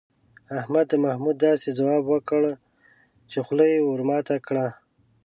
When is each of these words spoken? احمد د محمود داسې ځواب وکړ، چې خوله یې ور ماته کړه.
احمد 0.59 0.85
د 0.89 0.93
محمود 1.05 1.35
داسې 1.47 1.69
ځواب 1.79 2.03
وکړ، 2.07 2.41
چې 3.29 3.37
خوله 3.45 3.65
یې 3.73 3.79
ور 3.83 4.01
ماته 4.09 4.35
کړه. 4.47 4.67